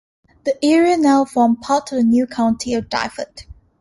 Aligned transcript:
The 0.45 0.57
area 0.65 0.97
now 0.97 1.25
formed 1.25 1.61
part 1.61 1.91
of 1.91 1.99
the 1.99 2.03
new 2.03 2.25
county 2.25 2.73
of 2.73 2.89
Dyfed. 2.89 3.45